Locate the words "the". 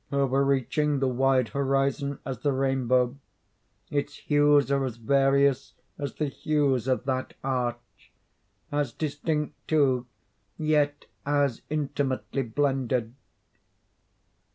0.97-1.07, 2.39-2.53, 6.15-6.25